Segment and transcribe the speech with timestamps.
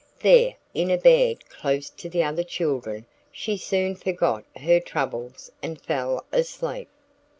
[0.21, 5.79] There, in a bed close to the other children, she soon forgot her troubles and
[5.79, 6.89] fell asleep.